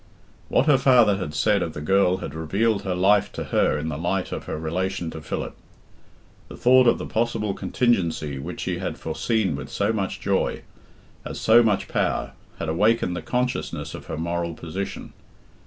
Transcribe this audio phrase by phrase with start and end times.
[0.49, 3.87] What her father had said of the girl had revealed her life to her in
[3.89, 5.55] the light of her relation to Philip.
[6.47, 10.63] The thought of the possible contingency which she had foreseen with so much joy,
[11.23, 15.13] as so much power, had awakened the consciousness of her moral position.